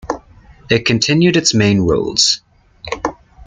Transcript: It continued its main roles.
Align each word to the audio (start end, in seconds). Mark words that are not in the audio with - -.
It 0.67 0.87
continued 0.87 1.37
its 1.37 1.53
main 1.53 1.81
roles. 1.81 2.41